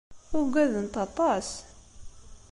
Ugadent 0.39 0.95
aṭas. 1.05 1.47